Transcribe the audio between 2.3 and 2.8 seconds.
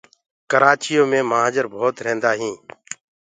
هينٚ